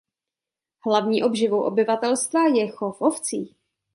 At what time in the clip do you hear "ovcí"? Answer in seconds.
3.01-3.55